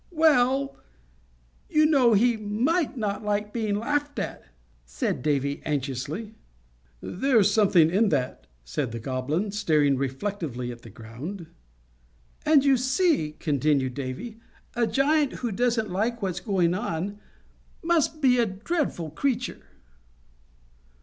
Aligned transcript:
"Well, 0.09 0.77
you 1.69 1.85
know, 1.85 2.13
he 2.13 2.35
might 2.35 2.97
not 2.97 3.23
like 3.23 3.53
being 3.53 3.75
laughed 3.75 4.17
at," 4.17 4.43
said 4.83 5.21
Davy, 5.21 5.61
anxiously. 5.63 6.33
[Illustration: 7.03 7.03
"JUST 7.03 7.03
LISTEN 7.03 7.11
TO 7.11 7.19
THIS."] 7.19 7.31
"There's 7.31 7.51
something 7.53 7.89
in 7.91 8.09
that," 8.09 8.47
said 8.65 8.91
the 8.93 8.99
Goblin, 8.99 9.51
staring 9.51 9.97
reflectively 9.97 10.71
at 10.71 10.81
the 10.81 10.89
ground. 10.89 11.45
"And, 12.47 12.65
you 12.65 12.77
see," 12.77 13.33
continued 13.37 13.93
Davy, 13.93 14.39
"a 14.73 14.87
giant 14.87 15.33
who 15.33 15.51
doesn't 15.51 15.91
like 15.91 16.23
what's 16.23 16.39
going 16.39 16.73
on 16.73 17.19
must 17.83 18.21
be 18.23 18.39
a 18.39 18.47
dreadful 18.47 19.11
creature." 19.11 19.67